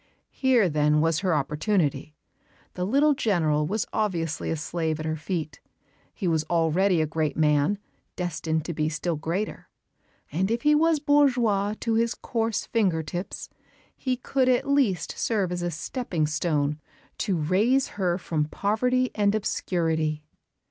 Here 0.31 0.67
then 0.67 0.99
was 0.99 1.19
her 1.19 1.35
opportunity. 1.35 2.15
The 2.73 2.85
little 2.87 3.13
General 3.13 3.67
was 3.67 3.85
obviously 3.93 4.49
a 4.49 4.55
slave 4.55 4.99
at 4.99 5.05
her 5.05 5.15
feet; 5.15 5.59
he 6.11 6.27
was 6.27 6.43
already 6.45 7.01
a 7.03 7.05
great 7.05 7.37
man, 7.37 7.77
destined 8.15 8.65
to 8.65 8.73
be 8.73 8.89
still 8.89 9.15
greater; 9.15 9.69
and 10.31 10.49
if 10.49 10.63
he 10.63 10.73
was 10.73 10.97
bourgeois 10.99 11.75
to 11.81 11.93
his 11.93 12.15
coarse 12.15 12.65
finger 12.65 13.03
tips, 13.03 13.49
he 13.95 14.17
could 14.17 14.49
at 14.49 14.67
least 14.67 15.15
serve 15.19 15.51
as 15.51 15.61
a 15.61 15.69
stepping 15.69 16.25
stone 16.25 16.79
to 17.19 17.37
raise 17.37 17.89
her 17.89 18.17
from 18.17 18.45
poverty 18.45 19.11
and 19.13 19.35
obscurity. 19.35 20.25